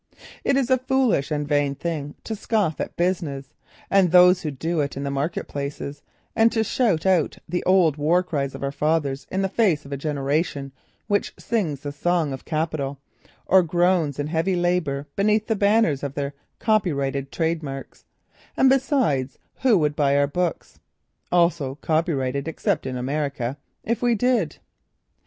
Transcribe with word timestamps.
It 0.43 0.57
is 0.57 0.71
a 0.71 0.79
foolish 0.79 1.29
and 1.29 1.47
vain 1.47 1.75
thing 1.75 2.15
to 2.23 2.35
scoff 2.35 2.81
at 2.81 2.95
business 2.97 3.53
and 3.87 4.09
those 4.09 4.41
who 4.41 4.49
do 4.49 4.79
it 4.81 4.97
in 4.97 5.03
the 5.03 5.11
market 5.11 5.47
places, 5.47 6.01
and 6.35 6.51
to 6.53 6.63
shout 6.63 7.05
out 7.05 7.37
the 7.47 7.63
old 7.65 7.97
war 7.97 8.23
cries 8.23 8.55
of 8.55 8.63
our 8.63 8.71
fathers, 8.71 9.27
in 9.29 9.43
the 9.43 9.47
face 9.47 9.85
of 9.85 9.91
a 9.91 9.97
generation 9.97 10.71
which 11.05 11.35
sings 11.37 11.81
the 11.81 11.91
song 11.91 12.33
of 12.33 12.45
capital, 12.45 12.97
or 13.45 13.61
groans 13.61 14.17
in 14.17 14.25
heavy 14.25 14.55
labour 14.55 15.05
beneath 15.15 15.45
the 15.45 15.55
banners 15.55 16.01
of 16.01 16.15
their 16.15 16.33
copyrighted 16.57 17.31
trade 17.31 17.61
marks; 17.61 18.03
and 18.57 18.71
besides, 18.71 19.37
who 19.61 19.77
would 19.77 19.95
buy 19.95 20.17
our 20.17 20.25
books 20.25 20.79
(also 21.31 21.75
copyrighted 21.75 22.47
except 22.47 22.87
in 22.87 22.97
America) 22.97 23.55
if 23.83 24.01
we 24.01 24.15
did? 24.15 24.57